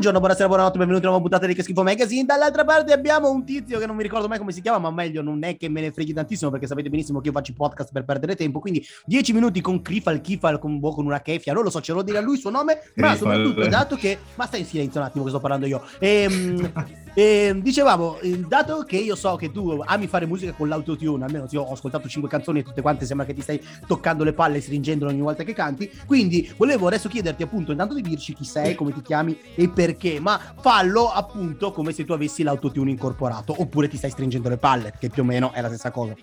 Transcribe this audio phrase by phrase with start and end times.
[0.00, 2.24] Buongiorno, buonasera, buonanotte, benvenuti a una nuova puntata di Che Schifo Magazine.
[2.24, 5.20] Dall'altra parte abbiamo un tizio che non mi ricordo mai come si chiama, ma meglio
[5.20, 7.92] non è che me ne freghi tantissimo perché sapete benissimo che io faccio i podcast
[7.92, 8.60] per perdere tempo.
[8.60, 11.92] Quindi 10 minuti con Crifal, Kifal, con, boh, con una kefia, non lo so, ce
[11.92, 14.16] lo dire a lui il suo nome, ma soprattutto dato che...
[14.36, 15.82] Ma stai in silenzio un attimo che sto parlando io.
[15.98, 16.72] Ehm...
[17.14, 21.62] E dicevamo, dato che io so che tu ami fare musica con l'autotune, almeno io
[21.62, 24.60] ho ascoltato 5 canzoni e tutte quante sembra che ti stai toccando le palle e
[24.60, 28.74] stringendole ogni volta che canti, quindi volevo adesso chiederti appunto intanto di dirci chi sei,
[28.74, 33.88] come ti chiami e perché, ma fallo appunto come se tu avessi l'autotune incorporato, oppure
[33.88, 36.14] ti stai stringendo le palle, che più o meno è la stessa cosa.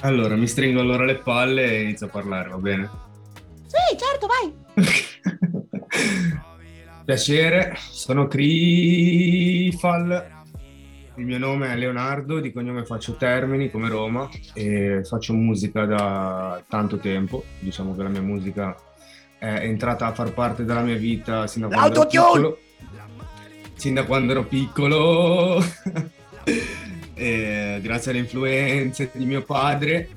[0.00, 2.90] Allora, mi stringo allora le palle e inizio a parlare, va bene?
[3.66, 4.54] Sì, certo, vai!
[7.06, 10.26] Piacere, sono Crifal,
[11.14, 16.60] il mio nome è Leonardo, di cognome faccio Termini come Roma e faccio musica da
[16.68, 18.74] tanto tempo, diciamo che la mia musica
[19.38, 22.58] è entrata a far parte della mia vita sin da quando ero piccolo.
[23.76, 25.62] Sin da quando ero piccolo,
[27.14, 30.08] grazie alle influenze di mio padre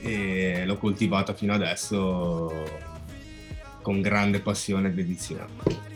[0.00, 2.92] e l'ho coltivata fino adesso
[3.84, 5.92] con grande passione e dedizione.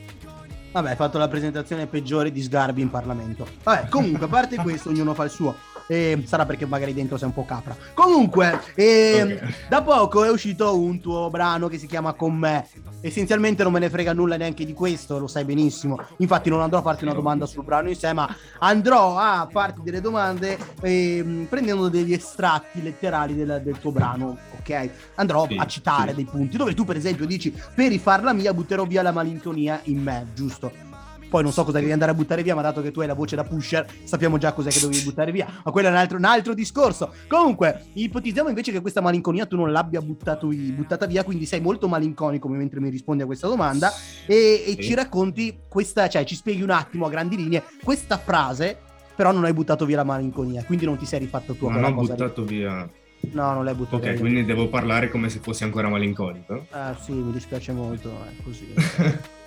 [0.72, 3.46] Vabbè, hai fatto la presentazione peggiore di Sgarbi in Parlamento.
[3.62, 5.56] Vabbè, comunque, a parte questo, ognuno fa il suo.
[5.88, 7.74] E sarà perché magari dentro sei un po' capra.
[7.94, 9.54] Comunque, e, okay.
[9.68, 12.66] da poco è uscito un tuo brano che si chiama Con me.
[13.00, 15.98] Essenzialmente non me ne frega nulla neanche di questo, lo sai benissimo.
[16.18, 18.28] Infatti non andrò a farti una domanda sul brano in sé, ma
[18.58, 24.90] andrò a farti delle domande eh, prendendo degli estratti letterali del, del tuo brano, ok?
[25.14, 26.16] Andrò sì, a citare sì.
[26.16, 30.02] dei punti dove tu per esempio dici per rifarla mia butterò via la malinconia in
[30.02, 30.87] me, giusto?
[31.28, 33.14] Poi non so cosa devi andare a buttare via, ma dato che tu hai la
[33.14, 35.46] voce da pusher, sappiamo già cos'è che devi buttare via.
[35.64, 37.12] Ma quello è un altro, un altro discorso.
[37.26, 42.48] Comunque, ipotizziamo invece che questa malinconia tu non l'abbia buttata via, quindi sei molto malinconico
[42.48, 43.92] mentre mi rispondi a questa domanda
[44.26, 44.82] e, e sì.
[44.82, 48.78] ci racconti questa, cioè ci spieghi un attimo a grandi linee questa frase,
[49.14, 51.68] però non hai buttato via la malinconia, quindi non ti sei rifatto tu.
[51.68, 52.56] Non ho buttato di...
[52.56, 52.88] via.
[53.32, 54.18] No, non l'hai buttato Ok, via.
[54.18, 56.66] quindi devo parlare come se fossi ancora malinconico?
[56.70, 58.72] Ah sì, mi dispiace molto, è così.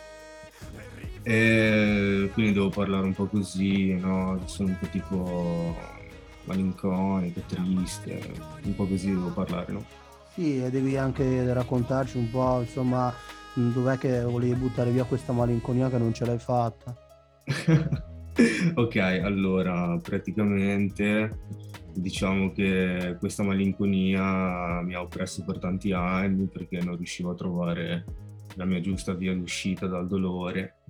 [1.23, 4.39] E quindi devo parlare un po' così, no?
[4.45, 5.75] Sono un po' tipo
[6.45, 8.33] malinconico, triste,
[8.63, 9.85] un po' così devo parlare, no?
[10.33, 13.13] Sì, e devi anche raccontarci un po', insomma,
[13.53, 16.95] dov'è che volevi buttare via questa malinconia che non ce l'hai fatta.
[18.75, 21.39] ok, allora, praticamente
[21.93, 28.05] diciamo che questa malinconia mi ha oppresso per tanti anni perché non riuscivo a trovare
[28.55, 30.80] la mia giusta via d'uscita dal dolore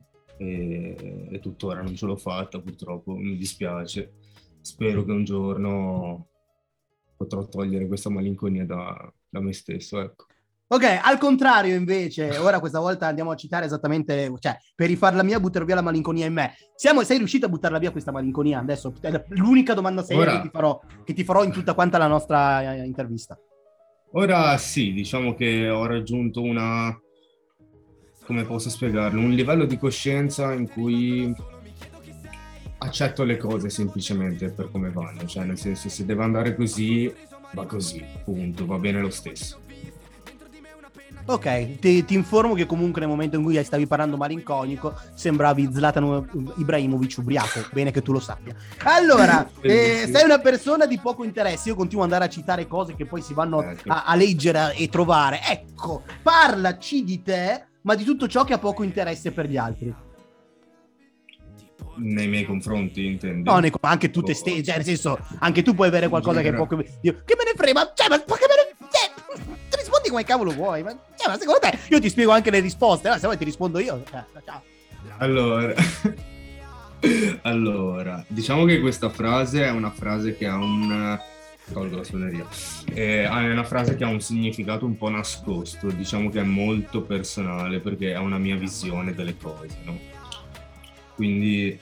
[0.42, 4.14] e, e tuttora non ce l'ho fatta purtroppo, mi dispiace.
[4.62, 6.28] Spero che un giorno
[7.16, 10.26] potrò togliere questa malinconia da, da me stesso, ecco.
[10.68, 15.40] Ok, al contrario invece, ora questa volta andiamo a citare esattamente, cioè, per rifarla mia
[15.40, 16.54] buttare via la malinconia in me.
[16.76, 18.60] Siamo, sei riuscito a buttarla via questa malinconia?
[18.60, 20.36] Adesso è l'unica domanda seria ora...
[20.38, 23.38] che, ti farò, che ti farò in tutta quanta la nostra eh, intervista.
[24.14, 26.98] Ora sì, diciamo che ho raggiunto una,
[28.26, 31.34] come posso spiegarlo, un livello di coscienza in cui
[32.84, 37.14] accetto le cose semplicemente per come vanno, cioè nel senso se deve andare così,
[37.54, 39.60] va così, punto, va bene lo stesso.
[41.24, 46.28] Ok, ti, ti, informo che comunque nel momento in cui stavi parlando malinconico sembravi Zlatan
[46.58, 48.56] Ibrahimovic ubriaco, bene che tu lo sappia.
[48.84, 52.96] Allora, eh, sei una persona di poco interesse, io continuo ad andare a citare cose
[52.96, 53.92] che poi si vanno ecco.
[53.92, 55.42] a, a leggere e trovare.
[55.48, 59.94] Ecco, parlaci di te ma di tutto ciò che ha poco interesse per gli altri.
[61.98, 63.50] Nei miei confronti, intendi?
[63.50, 66.50] No, nei, anche tu te stesso, cioè, nel senso, anche tu puoi avere qualcosa che
[66.50, 66.76] è poco...
[67.02, 68.88] Io, che me ne frega, cioè, ma che me ne...
[68.90, 72.52] Cioè, ti rispondi come cavolo vuoi, ma, cioè, ma secondo te io ti spiego anche
[72.52, 73.16] le risposte, no?
[73.16, 74.04] se vuoi ti rispondo io.
[74.10, 74.62] Cioè, ciao.
[75.18, 75.74] Allora...
[77.42, 81.20] allora, diciamo che questa frase è una frase che ha un
[81.72, 82.48] tolgo la suoneria.
[82.94, 87.02] Eh, è una frase che ha un significato un po' nascosto, diciamo che è molto
[87.02, 89.98] personale perché è una mia visione delle cose, no?
[91.16, 91.80] Quindi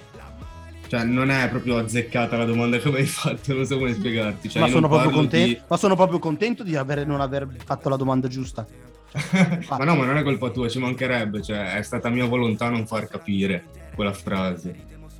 [0.90, 4.50] cioè, non è proprio azzeccata la domanda che mi hai fatto, non so come spiegarti.
[4.50, 5.62] Cioè, ma, sono di...
[5.68, 8.66] ma, sono proprio contento di aver, non aver fatto la domanda giusta.
[9.70, 12.88] ma no, ma non è colpa tua, ci mancherebbe, cioè, è stata mia volontà non
[12.88, 14.76] far capire quella frase,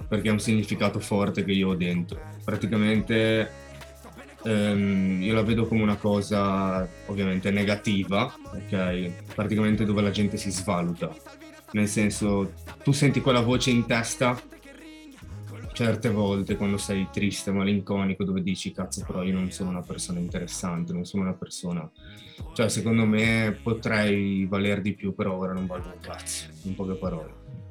[0.08, 2.20] perché ha un significato forte che io ho dentro.
[2.44, 3.68] Praticamente
[4.44, 9.34] ehm, io la vedo come una cosa ovviamente negativa, ok?
[9.36, 11.14] Praticamente dove la gente si svaluta.
[11.72, 12.54] Nel senso,
[12.84, 14.42] tu senti quella voce in testa
[15.80, 20.20] certe volte quando sei triste, malinconico, dove dici cazzo però io non sono una persona
[20.20, 21.90] interessante, non sono una persona...
[22.54, 26.96] Cioè secondo me potrei valer di più, però ora non valgo un cazzo, in poche
[26.96, 27.69] parole.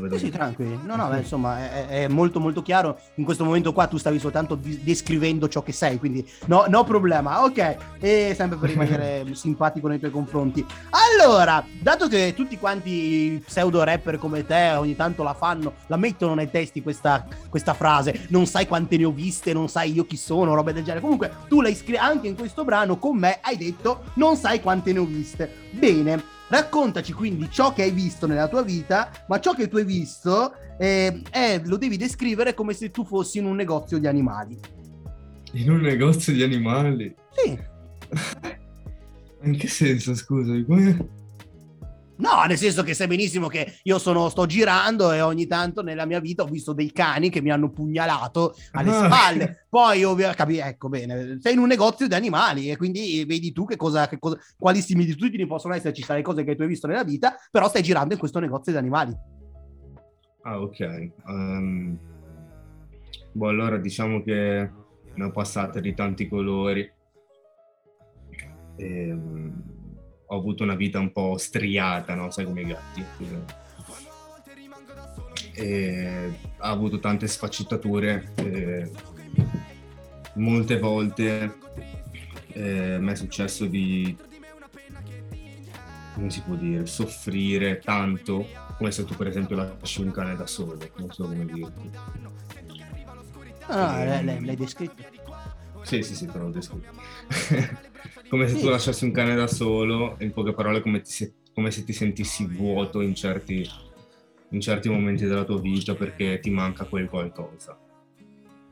[0.00, 0.78] Vedo sì, tranquilli.
[0.84, 2.98] No, no, beh, insomma, è, è, molto molto chiaro.
[3.14, 7.44] In questo momento qua tu stavi soltanto descrivendo ciò che sei, quindi no, no problema.
[7.44, 10.64] Ok, e sempre per rimanere simpatico nei tuoi confronti.
[10.90, 16.34] Allora, dato che tutti quanti pseudo rapper come te ogni tanto la fanno, la mettono
[16.34, 20.16] nei testi questa, questa frase, non sai quante ne ho viste, non sai io chi
[20.16, 21.00] sono, robe del genere.
[21.00, 24.92] Comunque, tu l'hai scritto anche in questo brano con me, hai detto non sai quante
[24.92, 25.52] ne ho viste.
[25.70, 26.22] Bene,
[26.54, 30.54] Raccontaci quindi ciò che hai visto nella tua vita, ma ciò che tu hai visto
[30.78, 34.56] eh, è, lo devi descrivere come se tu fossi in un negozio di animali.
[35.54, 37.12] In un negozio di animali?
[37.30, 37.58] Sì.
[39.42, 40.64] in che senso, scusami?
[40.64, 41.08] Come...
[42.16, 46.04] No, nel senso che sai benissimo che io sono, sto girando e ogni tanto nella
[46.04, 49.04] mia vita ho visto dei cani che mi hanno pugnalato alle ah.
[49.04, 49.66] spalle.
[49.68, 53.64] Poi, ovvio, capi, ecco bene, sei in un negozio di animali e quindi vedi tu
[53.64, 56.86] che cosa, che cosa, quali similitudini possono esserci tra le cose che tu hai visto
[56.86, 59.16] nella vita, però stai girando in questo negozio di animali.
[60.42, 61.10] Ah, ok.
[61.26, 61.98] Um,
[63.32, 64.70] boh, allora diciamo che
[65.14, 66.88] ne ho passate di tanti colori.
[68.76, 69.82] E, um
[70.26, 72.30] ho avuto una vita un po' striata, no?
[72.30, 73.04] Sai come i gatti.
[75.52, 78.32] E ha avuto tante sfaccettature.
[78.36, 78.90] E
[80.34, 81.54] molte volte
[82.48, 84.16] eh, mi è successo di,
[86.14, 90.46] come si può dire, soffrire tanto, come se tu per esempio lasci un cane da
[90.46, 91.90] solo, non so come dirti.
[93.66, 94.24] Ah, e...
[94.24, 95.02] l'hai, l'hai descritto?
[95.84, 96.92] Sì, sì, sì, te l'ho descritto.
[98.28, 101.84] come se tu lasciassi un cane da solo, in poche parole come, ti, come se
[101.84, 103.68] ti sentissi vuoto in certi,
[104.48, 107.78] in certi, momenti della tua vita perché ti manca quel qualcosa.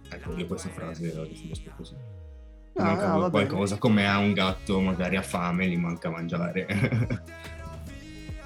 [0.09, 1.94] Ecco, io questa frase la definisco così.
[2.75, 6.67] No, manca no, qualcosa, come a un gatto magari ha fame, gli manca mangiare.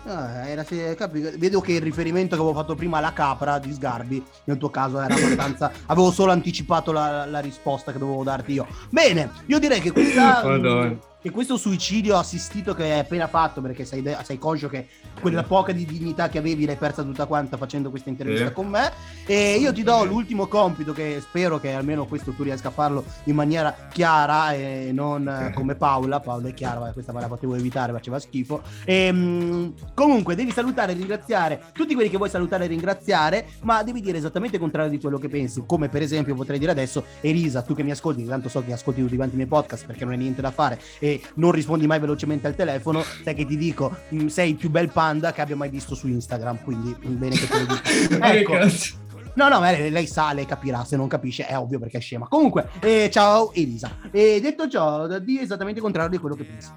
[0.06, 0.64] Ah, era,
[0.94, 4.70] capi, vedo che il riferimento che avevo fatto prima alla capra di Sgarbi, nel tuo
[4.70, 5.72] caso era abbastanza.
[5.86, 8.66] avevo solo anticipato la, la, risposta che dovevo darti io.
[8.88, 10.42] Bene, io direi che questa.
[10.44, 14.86] Madonna che questo suicidio assistito che hai appena fatto, perché sei, sei conscio che
[15.20, 18.52] quella poca di dignità che avevi l'hai persa tutta quanta facendo questa intervista eh.
[18.52, 18.92] con me,
[19.26, 23.04] e io ti do l'ultimo compito che spero che almeno questo tu riesca a farlo
[23.24, 25.52] in maniera chiara e non eh.
[25.52, 28.62] come Paola, Paola è chiara, questa me la potevo evitare, faceva schifo.
[28.84, 33.46] E, ehm, mh, comunque devi salutare e ringraziare tutti quelli che vuoi salutare e ringraziare,
[33.62, 36.70] ma devi dire esattamente il contrario di quello che pensi, come per esempio potrei dire
[36.70, 39.86] adesso, Elisa, tu che mi ascolti, tanto so che ascolti tutti quanti i miei podcast
[39.86, 43.44] perché non hai niente da fare e non rispondi mai velocemente al telefono, sai che
[43.44, 46.94] ti dico, mm, sei il più bel panda che abbia mai visto su Instagram, quindi
[47.06, 48.24] mm, bene che te lo dico.
[48.24, 49.04] ecco.
[49.34, 52.26] No, no, lei, lei, sa, lei capirà, se non capisce è ovvio perché è scema.
[52.26, 53.98] Comunque, eh, ciao Elisa.
[54.10, 56.70] E detto ciò, di esattamente il contrario di quello che pensi.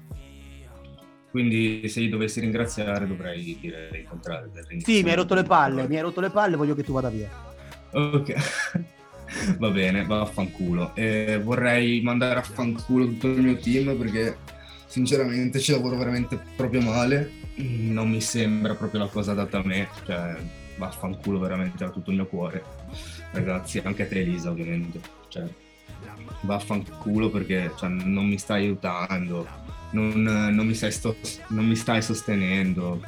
[1.30, 4.50] Quindi se io dovessi ringraziare dovrei dire il contrario.
[4.82, 7.08] Sì, mi hai rotto le palle, mi hai rotto le palle, voglio che tu vada
[7.08, 7.30] via.
[7.92, 8.34] Ok.
[9.58, 10.94] Va bene, vaffanculo.
[10.94, 14.36] E vorrei mandare a fanculo tutto il mio team perché
[14.86, 17.30] sinceramente ci lavoro veramente proprio male.
[17.56, 19.88] Non mi sembra proprio la cosa adatta a me.
[20.04, 20.36] Cioè,
[20.76, 22.62] vaffanculo veramente da tutto il mio cuore.
[23.32, 25.00] Ragazzi, anche a te Elisa ovviamente.
[25.28, 25.44] Cioè,
[26.42, 29.46] vaffanculo perché cioè, non mi stai aiutando,
[29.90, 31.16] non, non, mi stai sto,
[31.48, 33.00] non mi stai sostenendo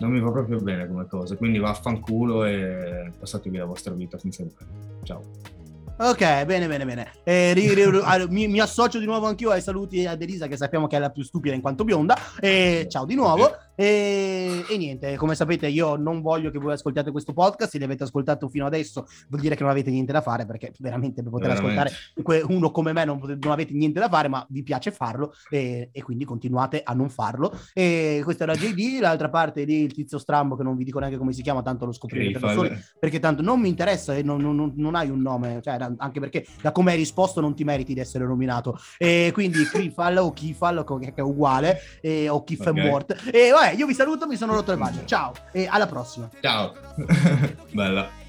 [0.00, 4.18] non mi va proprio bene come cosa, quindi vaffanculo e passate via la vostra vita
[4.18, 4.44] senza.
[5.02, 5.22] Ciao.
[5.98, 7.12] Ok, bene, bene, bene.
[7.24, 10.56] Eh, ri, ri, ri, mi, mi, associo di nuovo anch'io ai saluti ad Elisa, che
[10.56, 12.16] sappiamo che è la più stupida in quanto bionda.
[12.40, 13.54] E ciao di nuovo.
[13.80, 17.70] E, e, niente, come sapete, io non voglio che voi ascoltiate questo podcast.
[17.70, 20.74] Se li avete ascoltato fino adesso, vuol dire che non avete niente da fare, perché
[20.80, 21.94] veramente per poter veramente.
[22.14, 25.32] ascoltare uno come me non, potete, non, avete niente da fare, ma vi piace farlo
[25.48, 27.58] e, e, quindi continuate a non farlo.
[27.72, 31.16] E questa era JD, l'altra parte lì il tizio strambo, che non vi dico neanche
[31.16, 34.42] come si chiama, tanto lo scoprirete da soli, perché tanto non mi interessa e non,
[34.42, 37.94] non, non hai un nome, cioè anche perché da come hai risposto non ti meriti
[37.94, 38.78] di essere nominato.
[38.98, 43.08] E quindi Krifal o Kifal, che è uguale, e, o Kif okay.
[43.32, 45.02] E vabbè, io vi saluto, mi sono rotto le palle.
[45.06, 46.28] Ciao e alla prossima.
[46.40, 46.74] Ciao.
[47.72, 48.19] Bella.